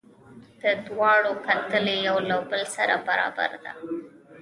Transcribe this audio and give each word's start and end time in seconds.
د 0.61 0.63
دواړو 0.87 1.31
کتلې 1.47 1.95
یو 2.07 2.17
له 2.29 2.37
بل 2.49 2.63
سره 2.75 2.95
برابره 3.07 3.57
ده. 3.65 3.73